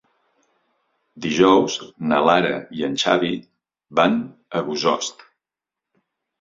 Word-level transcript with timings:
Dijous 1.25 1.75
na 2.13 2.23
Lara 2.29 2.55
i 2.79 2.83
en 2.89 2.97
Xavi 3.05 3.31
van 4.03 4.19
a 4.63 4.67
Bossòst. 4.73 5.27